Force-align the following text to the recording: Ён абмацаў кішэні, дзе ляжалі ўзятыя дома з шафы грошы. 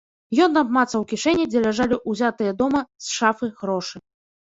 Ён 0.45 0.55
абмацаў 0.61 1.05
кішэні, 1.11 1.47
дзе 1.53 1.63
ляжалі 1.67 2.01
ўзятыя 2.15 2.57
дома 2.65 2.85
з 3.07 3.17
шафы 3.21 3.55
грошы. 3.65 4.07